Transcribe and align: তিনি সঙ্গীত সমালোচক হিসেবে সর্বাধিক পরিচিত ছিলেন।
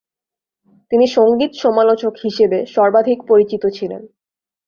তিনি 0.91 1.05
সঙ্গীত 1.07 1.51
সমালোচক 1.55 2.13
হিসেবে 2.23 2.57
সর্বাধিক 2.67 3.19
পরিচিত 3.27 3.63
ছিলেন। 3.77 4.01